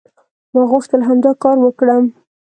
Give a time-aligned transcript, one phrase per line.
[0.53, 2.03] ما غوښتل همدا کار وکړم".